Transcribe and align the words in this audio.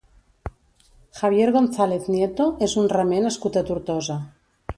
Javier 1.19 1.45
Gonzalez 1.57 2.07
Nieto 2.15 2.49
és 2.69 2.75
un 2.85 2.91
remer 2.95 3.21
nascut 3.27 3.61
a 3.63 3.65
Tortosa. 3.71 4.19